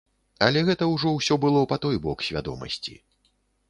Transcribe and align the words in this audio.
Але 0.45 0.63
гэта 0.69 0.87
ўжо 0.93 1.13
ўсё 1.19 1.39
было 1.45 1.61
па 1.75 1.81
той 1.87 2.03
бок 2.09 2.27
свядомасці. 2.33 3.01